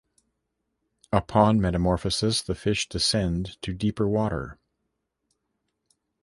Upon 1.11 1.61
metamorphosis, 1.61 2.41
the 2.41 2.55
fish 2.55 2.89
descend 2.89 3.61
to 3.61 3.71
deeper 3.71 4.09
water. 4.09 4.57